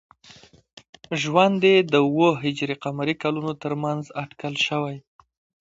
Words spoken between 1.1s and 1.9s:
ژوند یې